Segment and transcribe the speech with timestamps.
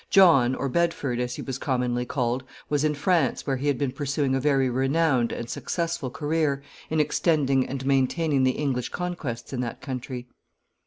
[0.09, 3.91] John, or Bedford, as he was commonly called, was in France, where he had been
[3.91, 9.61] pursuing a very renowned and successful career, in extending and maintaining the English conquests in
[9.61, 10.25] that country.